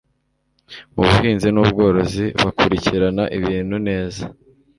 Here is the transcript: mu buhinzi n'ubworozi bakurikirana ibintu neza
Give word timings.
mu 0.93 1.01
buhinzi 1.09 1.47
n'ubworozi 1.51 2.25
bakurikirana 2.41 3.23
ibintu 3.37 3.75
neza 3.87 4.23